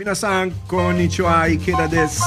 [0.00, 2.22] Minasan, konnichiwa, ikeda desu.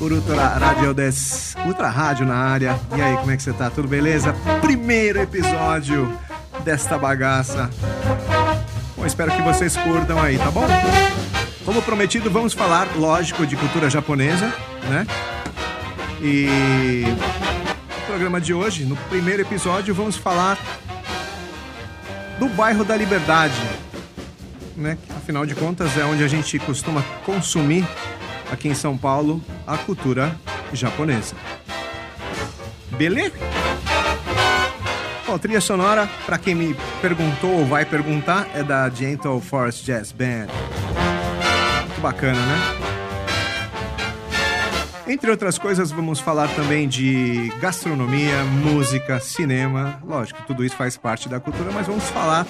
[0.00, 1.52] Ultra Radio des.
[1.66, 2.78] Ultra Rádio na área.
[2.96, 3.68] E aí, como é que você tá?
[3.70, 4.32] Tudo beleza?
[4.60, 6.16] Primeiro episódio
[6.64, 7.68] desta bagaça.
[8.96, 10.64] Bom, espero que vocês curtam aí, tá bom?
[11.64, 14.54] Como prometido, vamos falar, lógico, de cultura japonesa,
[14.88, 15.04] né?
[16.20, 17.02] E
[17.98, 20.56] no programa de hoje, no primeiro episódio, vamos falar
[22.38, 23.60] do bairro da Liberdade,
[24.76, 24.96] né?
[25.22, 27.86] Afinal de contas, é onde a gente costuma consumir
[28.50, 30.34] aqui em São Paulo a cultura
[30.72, 31.36] japonesa.
[32.90, 33.32] Beleza?
[35.24, 40.10] Bom, trilha sonora, para quem me perguntou ou vai perguntar, é da Gentle Forest Jazz
[40.10, 40.48] Band.
[41.86, 42.92] Muito bacana, né?
[45.06, 50.00] Entre outras coisas, vamos falar também de gastronomia, música, cinema.
[50.04, 52.44] Lógico, tudo isso faz parte da cultura, mas vamos falar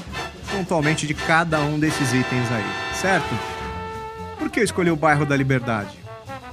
[0.53, 3.35] pontualmente de cada um desses itens aí, certo?
[4.39, 5.99] Por que eu escolhi o bairro da Liberdade?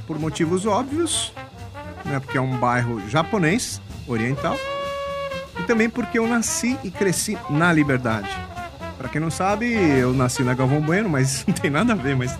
[0.07, 1.33] Por motivos óbvios,
[2.05, 2.19] né?
[2.19, 4.57] Porque é um bairro japonês, oriental,
[5.59, 8.29] e também porque eu nasci e cresci na Liberdade.
[8.97, 12.15] Para quem não sabe, eu nasci na Galvão Bueno, mas não tem nada a ver,
[12.15, 12.37] mas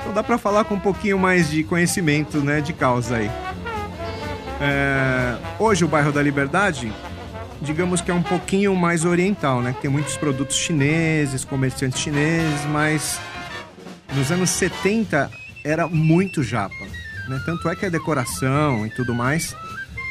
[0.00, 3.30] então dá para falar com um pouquinho mais de conhecimento, né, de causa aí.
[4.60, 5.36] É...
[5.58, 6.92] Hoje o bairro da Liberdade,
[7.64, 9.74] digamos que é um pouquinho mais oriental, né?
[9.80, 13.18] Tem muitos produtos chineses, comerciantes chineses, mas
[14.14, 15.30] nos anos 70
[15.64, 16.84] era muito japa.
[17.28, 17.42] Né?
[17.44, 19.56] Tanto é que a decoração e tudo mais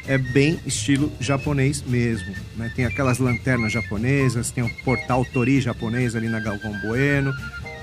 [0.07, 2.33] é bem estilo japonês mesmo.
[2.57, 2.71] Né?
[2.75, 7.33] Tem aquelas lanternas japonesas, tem o portal Tori japonês ali na Galvão Bueno.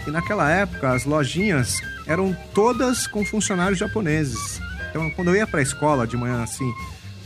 [0.07, 4.61] E naquela época as lojinhas eram todas com funcionários japoneses.
[4.91, 6.71] Então quando eu ia para a escola de manhã assim,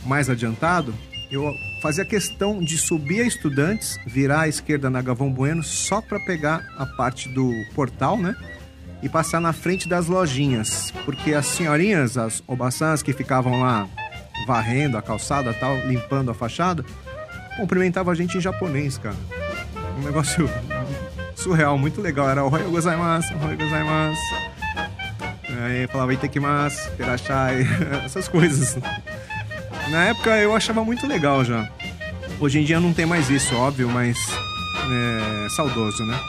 [0.05, 0.93] mais adiantado,
[1.31, 6.19] eu fazia questão de subir a estudantes, virar à esquerda na Galvão Bueno só para
[6.19, 8.35] pegar a parte do portal, né?
[9.05, 13.87] e passar na frente das lojinhas, porque as senhorinhas, as obaçãs que ficavam lá
[14.47, 16.83] varrendo a calçada tal, limpando a fachada,
[17.55, 19.15] cumprimentavam a gente em japonês, cara.
[19.99, 20.49] Um negócio
[21.37, 22.29] surreal, muito legal.
[22.29, 24.21] Era Ohayou gozaimasu, Ohayou gozaimasu.
[25.63, 27.65] Aí falava itekimasu, perachai,
[28.03, 28.75] essas coisas.
[29.89, 31.69] Na época eu achava muito legal já.
[32.39, 34.17] Hoje em dia não tem mais isso, óbvio, mas
[35.45, 36.19] é saudoso, né?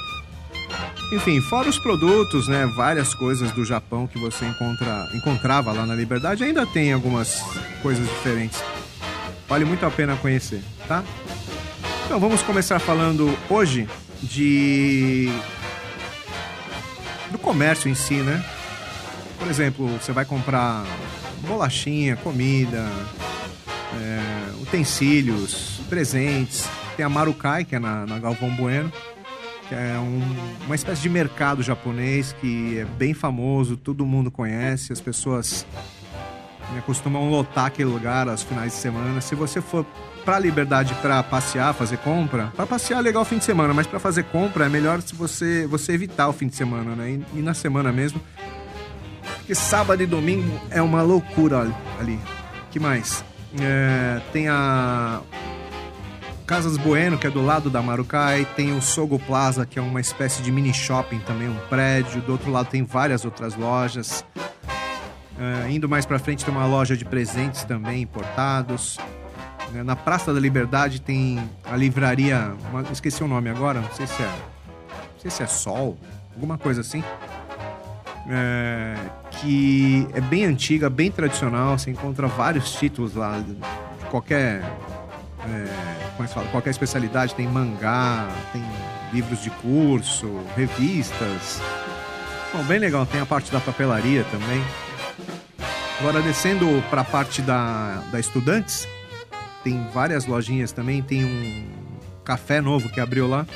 [1.12, 5.94] Enfim, fora os produtos, né, várias coisas do Japão que você encontra, encontrava lá na
[5.94, 7.44] Liberdade, ainda tem algumas
[7.80, 8.62] coisas diferentes.
[9.48, 11.04] Vale muito a pena conhecer, tá?
[12.04, 13.88] Então vamos começar falando hoje
[14.22, 15.30] de
[17.30, 18.44] do comércio em si, né?
[19.38, 20.84] Por exemplo, você vai comprar
[21.46, 22.88] bolachinha, comida,
[23.96, 26.68] é, utensílios, presentes.
[26.96, 28.92] Tem a Marukai, que é na, na Galvão Bueno
[29.68, 30.22] que é um,
[30.66, 35.66] uma espécie de mercado japonês que é bem famoso, todo mundo conhece, as pessoas
[36.72, 39.20] né, costumam lotar aquele lugar aos finais de semana.
[39.20, 39.84] Se você for
[40.24, 43.86] para Liberdade para passear, fazer compra, para passear é legal o fim de semana, mas
[43.86, 47.10] para fazer compra é melhor se você você evitar o fim de semana, né?
[47.10, 48.20] E, e na semana mesmo.
[49.38, 52.18] Porque sábado e domingo é uma loucura olha, ali.
[52.70, 53.24] Que mais?
[53.60, 55.20] É, tem a
[56.46, 60.00] Casas Bueno, que é do lado da Marukai, tem o Sogo Plaza, que é uma
[60.00, 62.22] espécie de mini shopping também, um prédio.
[62.22, 64.24] Do outro lado tem várias outras lojas.
[65.36, 68.96] Uh, indo mais para frente tem uma loja de presentes também importados.
[69.74, 74.06] Uh, na Praça da Liberdade tem a livraria, uma, esqueci o nome agora, não sei
[74.06, 75.98] se é, não sei se é Sol,
[76.32, 77.00] alguma coisa assim.
[77.00, 81.78] Uh, que é bem antiga, bem tradicional.
[81.78, 83.56] Você encontra vários títulos lá de
[84.10, 84.62] qualquer
[85.46, 86.48] é, como é que fala?
[86.48, 88.62] Qualquer especialidade tem mangá, tem
[89.12, 91.60] livros de curso, revistas.
[92.52, 93.06] Bom, bem legal.
[93.06, 94.62] Tem a parte da papelaria também.
[96.00, 98.86] Agora descendo para a parte da, da estudantes,
[99.62, 101.02] tem várias lojinhas também.
[101.02, 101.66] Tem um
[102.24, 103.46] café novo que abriu lá.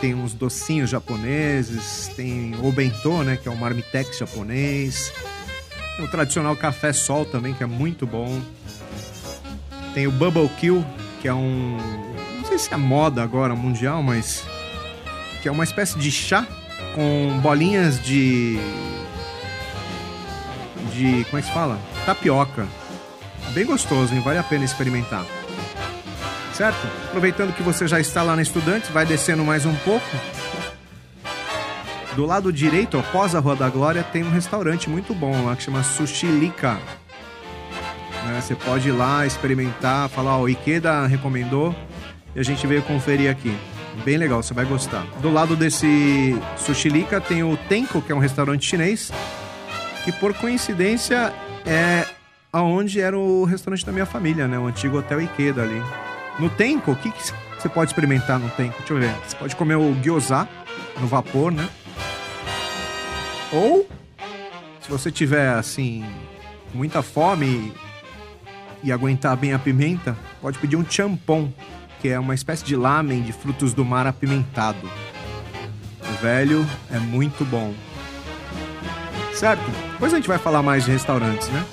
[0.00, 5.12] Tem uns docinhos japoneses, tem o bentô, né, que é o marmitex japonês.
[5.96, 8.40] Tem o tradicional café sol também, que é muito bom.
[9.94, 10.84] Tem o Bubble Kill,
[11.20, 11.76] que é um.
[12.36, 14.44] Não sei se é moda agora mundial, mas.
[15.42, 16.46] Que é uma espécie de chá
[16.94, 18.58] com bolinhas de.
[20.94, 21.24] De.
[21.24, 21.78] Como é que se fala?
[22.06, 22.68] Tapioca.
[23.52, 24.20] Bem gostoso, hein?
[24.20, 25.24] Vale a pena experimentar.
[26.58, 26.88] Certo?
[27.06, 30.04] Aproveitando que você já está lá na Estudantes, vai descendo mais um pouco.
[32.16, 35.62] Do lado direito, após a Rua da Glória, tem um restaurante muito bom lá que
[35.62, 36.74] chama Sushi Lika.
[38.24, 38.40] Né?
[38.40, 41.72] Você pode ir lá experimentar, falar, ó, o Ikeda recomendou
[42.34, 43.56] e a gente veio conferir aqui.
[44.04, 45.06] Bem legal, você vai gostar.
[45.20, 49.12] Do lado desse Sushilika tem o Tenko, que é um restaurante chinês,
[50.04, 51.32] que por coincidência
[51.64, 52.04] é
[52.52, 54.58] aonde era o restaurante da minha família, né?
[54.58, 55.80] O antigo Hotel Ikeda ali.
[56.38, 57.12] No Tenko, o que,
[57.58, 58.78] você pode experimentar no Tenko?
[58.78, 59.14] Deixa eu ver.
[59.26, 60.48] Você pode comer o gyoza
[61.00, 61.68] no vapor, né?
[63.52, 63.88] Ou,
[64.80, 66.04] se você tiver, assim,
[66.72, 67.72] muita fome
[68.82, 71.52] e aguentar bem a pimenta, pode pedir um champon,
[72.00, 74.88] que é uma espécie de lamen de frutos do mar apimentado.
[76.00, 77.74] O velho é muito bom.
[79.34, 79.62] Certo?
[79.92, 81.64] Depois a gente vai falar mais de restaurantes, né?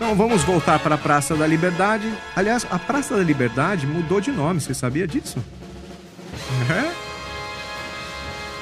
[0.00, 2.10] Então vamos voltar para a Praça da Liberdade.
[2.34, 5.38] Aliás, a Praça da Liberdade mudou de nome, você sabia disso?
[6.70, 6.90] É?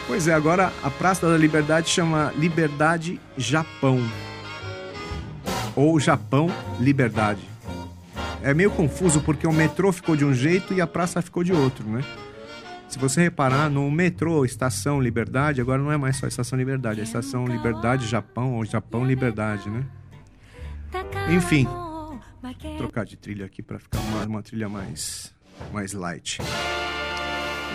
[0.09, 4.05] Pois é, agora a Praça da Liberdade chama Liberdade Japão.
[5.77, 6.51] Ou Japão
[6.81, 7.49] Liberdade.
[8.43, 11.53] É meio confuso porque o metrô ficou de um jeito e a praça ficou de
[11.53, 12.03] outro, né?
[12.89, 17.05] Se você reparar, no metrô Estação Liberdade, agora não é mais só Estação Liberdade, é
[17.05, 19.85] Estação Liberdade Japão ou Japão Liberdade, né?
[21.31, 25.35] Enfim, vou trocar de trilha aqui para ficar uma, uma, trilha mais,
[25.73, 26.39] mais light.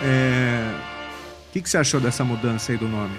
[0.02, 0.74] É...
[1.48, 3.14] O que, que você achou dessa mudança aí do nome?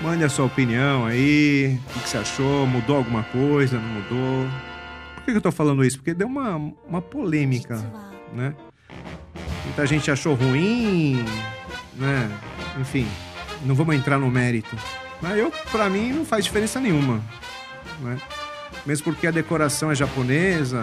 [0.00, 1.78] Mande a sua opinião aí.
[1.90, 2.66] O que, que você achou?
[2.66, 3.78] Mudou alguma coisa?
[3.78, 4.46] Não mudou?
[5.16, 5.98] Por que, que eu tô falando isso?
[5.98, 6.56] Porque deu uma,
[6.86, 7.76] uma polêmica,
[8.32, 8.54] né?
[9.64, 11.22] Muita gente achou ruim,
[11.96, 12.30] né?
[12.80, 13.06] Enfim,
[13.66, 14.74] não vamos entrar no mérito.
[15.20, 17.22] Mas eu, pra mim, não faz diferença nenhuma,
[18.00, 18.16] né?
[18.86, 20.82] Mesmo porque a decoração é japonesa,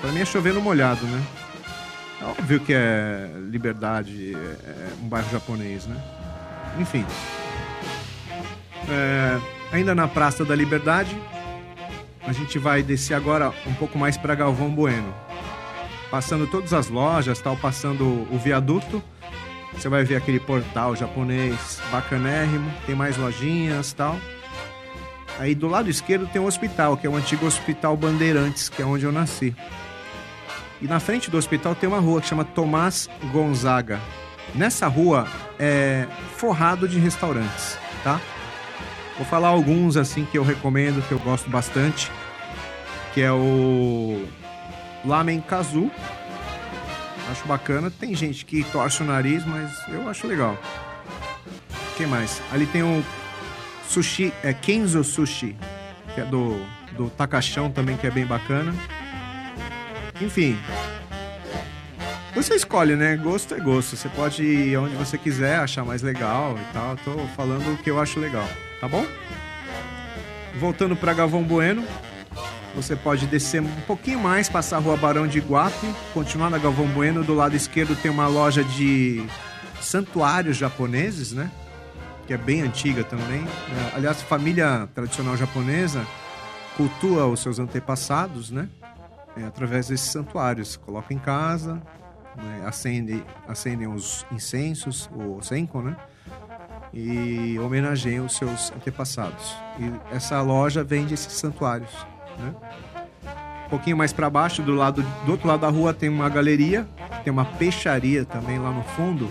[0.00, 1.22] pra mim é chovendo molhado, né?
[2.20, 5.96] É óbvio que é Liberdade, é, é um bairro japonês, né?
[6.78, 7.04] Enfim.
[8.88, 9.40] É,
[9.72, 11.16] ainda na Praça da Liberdade,
[12.26, 15.12] a gente vai descer agora um pouco mais para Galvão Bueno
[16.12, 19.02] passando todas as lojas, tal, passando o viaduto.
[19.72, 24.18] Você vai ver aquele portal japonês bacanérrimo, tem mais lojinhas, tal.
[25.38, 28.84] Aí do lado esquerdo tem o hospital, que é o antigo Hospital Bandeirantes, que é
[28.84, 29.54] onde eu nasci.
[30.80, 34.00] E na frente do hospital tem uma rua que chama Tomás Gonzaga.
[34.54, 35.26] Nessa rua
[35.58, 36.06] é
[36.36, 38.20] forrado de restaurantes, tá?
[39.16, 42.10] Vou falar alguns assim que eu recomendo, que eu gosto bastante,
[43.14, 44.26] que é o
[45.04, 45.90] Lamen Kazu.
[47.30, 47.90] Acho bacana.
[47.90, 50.58] Tem gente que torce o nariz, mas eu acho legal.
[51.96, 52.42] Quem mais?
[52.52, 53.04] Ali tem o
[53.92, 55.54] sushi, é Kenzo Sushi,
[56.14, 56.64] que é do,
[56.96, 58.74] do Takashão também, que é bem bacana.
[60.20, 60.58] Enfim.
[62.34, 63.16] Você escolhe, né?
[63.16, 63.94] Gosto é gosto.
[63.94, 66.96] Você pode ir onde você quiser, achar mais legal e tal.
[66.96, 68.48] Tô falando o que eu acho legal,
[68.80, 69.04] tá bom?
[70.58, 71.84] Voltando para Galvão Bueno,
[72.74, 76.86] você pode descer um pouquinho mais, passar a rua Barão de Iguape, continuar na Galvão
[76.86, 77.22] Bueno.
[77.22, 79.26] Do lado esquerdo tem uma loja de
[79.82, 81.50] santuários japoneses, né?
[82.26, 83.42] Que é bem antiga também.
[83.42, 86.06] É, aliás, família tradicional japonesa
[86.76, 88.68] cultua os seus antepassados, né?
[89.36, 90.76] É, através desses santuários.
[90.76, 91.82] Coloca em casa,
[92.36, 92.62] né?
[92.66, 95.96] acende, acendem os incensos, o senko, né?
[96.92, 99.56] E homenageiam os seus antepassados.
[99.78, 101.90] E essa loja vende esses santuários.
[102.38, 102.54] Né?
[103.66, 106.86] Um pouquinho mais para baixo, do lado do outro lado da rua tem uma galeria,
[107.24, 109.30] tem uma peixaria também lá no fundo,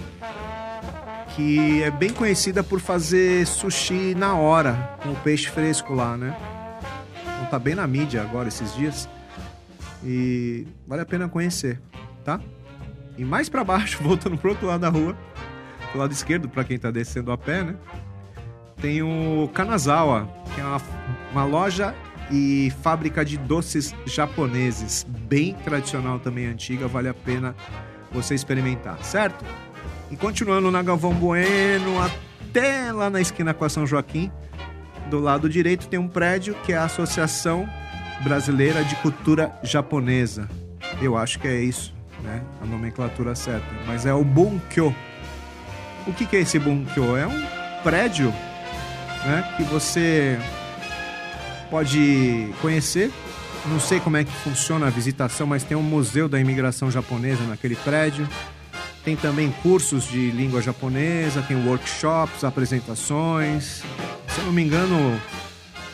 [1.41, 6.37] que é bem conhecida por fazer sushi na hora, com o peixe fresco lá, né?
[7.23, 9.09] Então tá bem na mídia agora esses dias.
[10.03, 11.81] E vale a pena conhecer,
[12.23, 12.39] tá?
[13.17, 15.17] E mais para baixo, voltando pro outro lado da rua,
[15.91, 17.75] do lado esquerdo para quem tá descendo a pé, né?
[18.79, 20.81] Tem o Kanazawa, que é uma,
[21.31, 21.95] uma loja
[22.31, 27.55] e fábrica de doces japoneses, bem tradicional também, antiga, vale a pena
[28.11, 29.43] você experimentar, certo?
[30.11, 34.29] E continuando na Galvão Bueno, até lá na esquina com a São Joaquim,
[35.09, 37.67] do lado direito tem um prédio que é a Associação
[38.21, 40.49] Brasileira de Cultura Japonesa.
[41.01, 42.43] Eu acho que é isso, né?
[42.61, 43.65] A nomenclatura certa.
[43.87, 44.93] Mas é o Bunkyo.
[46.05, 47.15] O que, que é esse Bunkyo?
[47.15, 47.45] É um
[47.81, 48.33] prédio
[49.25, 50.37] né, que você
[51.69, 53.09] pode conhecer.
[53.65, 57.43] Não sei como é que funciona a visitação, mas tem um museu da imigração japonesa
[57.45, 58.27] naquele prédio.
[59.03, 63.81] Tem também cursos de língua japonesa, tem workshops, apresentações.
[64.27, 65.19] Se eu não me engano,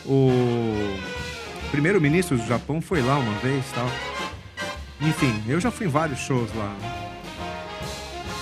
[0.04, 0.98] o
[1.70, 3.90] primeiro-ministro do Japão foi lá uma vez, tal.
[5.00, 6.76] Enfim, eu já fui em vários shows lá.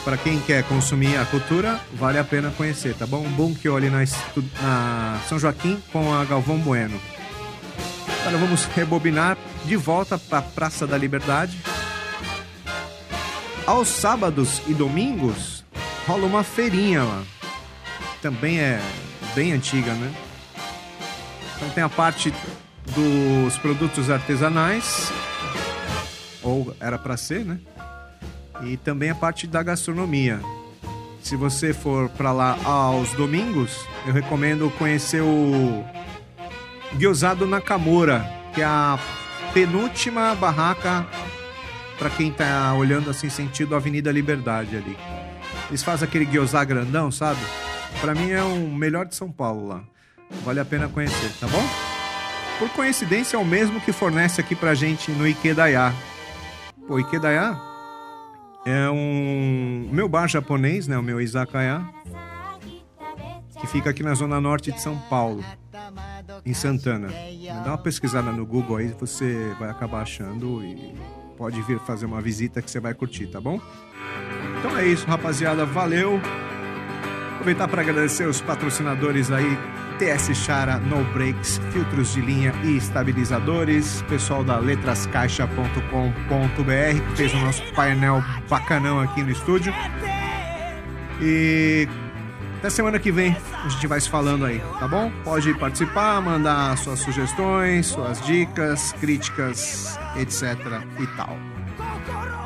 [0.05, 3.23] Para quem quer consumir a cultura, vale a pena conhecer, tá bom?
[3.31, 4.05] Bom que ali na,
[4.63, 7.01] na São Joaquim com a Galvão Bueno.
[8.21, 11.59] Agora vamos rebobinar de volta para a Praça da Liberdade.
[13.67, 15.65] Aos sábados e domingos
[16.07, 17.23] rola uma feirinha lá.
[18.23, 18.81] Também é
[19.35, 20.15] bem antiga, né?
[21.57, 22.33] Então tem a parte
[22.87, 25.11] dos produtos artesanais,
[26.43, 27.59] ou era para ser, né?
[28.63, 30.41] E também a parte da gastronomia.
[31.23, 35.85] Se você for para lá aos domingos, eu recomendo conhecer o
[36.99, 38.99] Gyozado Nakamura, que é a
[39.53, 41.07] penúltima barraca
[41.99, 44.97] para quem tá olhando assim sentido Avenida Liberdade ali.
[45.69, 47.41] Eles fazem aquele gyozá grandão, sabe?
[48.01, 49.83] Para mim é o melhor de São Paulo lá.
[50.45, 51.63] Vale a pena conhecer, tá bom?
[52.59, 55.95] Por coincidência é o mesmo que fornece aqui pra gente no Ikedaya.
[56.87, 57.59] Pô, Ikedaya
[58.65, 61.85] é um meu bar japonês, né, o meu izakaya,
[63.61, 65.45] que fica aqui na zona norte de São Paulo,
[66.45, 67.09] em Santana.
[67.65, 70.95] Dá uma pesquisada no Google aí, você vai acabar achando e
[71.37, 73.61] pode vir fazer uma visita que você vai curtir, tá bom?
[74.59, 75.65] Então é isso, rapaziada.
[75.65, 76.21] Valeu.
[77.35, 79.59] Aproveitar para agradecer os patrocinadores aí,
[79.99, 87.39] TS Chara, No Breaks, filtros de linha e estabilizadores, pessoal da letrascaixa.com.br que fez o
[87.39, 89.73] nosso painel bacanão aqui no estúdio.
[91.21, 91.87] E
[92.67, 95.11] até semana que vem a gente vai se falando aí, tá bom?
[95.23, 100.43] Pode participar, mandar suas sugestões, suas dicas, críticas, etc
[100.99, 101.39] e tal.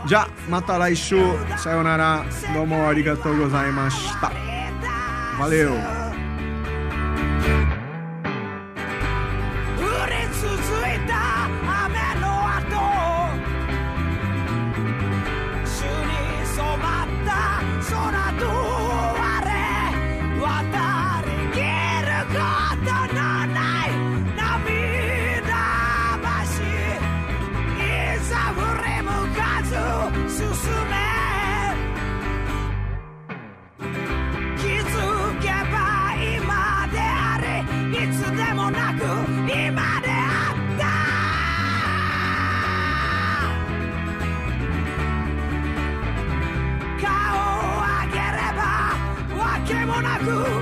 [0.06, 1.16] Já, matarai shu,
[1.56, 4.30] sayonara, domo arigatou gozaimashita.
[5.38, 6.09] Valeu!
[50.30, 50.59] you.